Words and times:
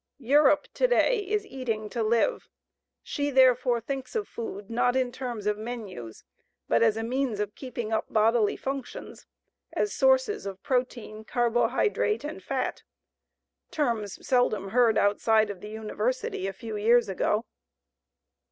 Europe 0.17 0.67
to 0.73 0.87
day 0.87 1.19
is 1.19 1.45
eating 1.45 1.87
to 1.87 2.01
live. 2.01 2.49
She 3.03 3.29
therefore 3.29 3.79
thinks 3.79 4.15
of 4.15 4.27
food 4.27 4.67
not 4.67 4.95
in 4.95 5.11
terms 5.11 5.45
of 5.45 5.59
menus 5.59 6.23
but 6.67 6.81
as 6.81 6.97
a 6.97 7.03
means 7.03 7.39
of 7.39 7.53
keeping 7.53 7.93
up 7.93 8.05
bodily 8.11 8.57
functions, 8.57 9.27
as 9.73 9.93
sources 9.93 10.47
of 10.47 10.63
protein, 10.63 11.23
carbohydrate 11.23 12.23
and 12.23 12.43
fat 12.43 12.81
terms 13.69 14.27
seldom 14.27 14.69
heard 14.69 14.97
outside 14.97 15.51
of 15.51 15.61
the 15.61 15.69
university 15.69 16.47
a 16.47 16.53
few 16.53 16.75
years 16.77 17.07
ago. 17.07 17.45